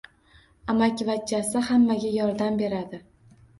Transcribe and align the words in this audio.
Amakivachchasi 0.73 1.63
hammaga 1.69 2.17
yordam 2.17 2.61
beradi. 2.65 3.05